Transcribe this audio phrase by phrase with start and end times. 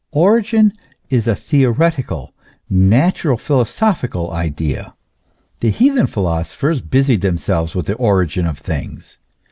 [0.13, 0.73] Origin
[1.11, 2.33] is a theoretical,
[2.67, 4.95] natural philosophical idea.
[5.59, 9.19] The heathen philosophers busied themselves with the origin of things.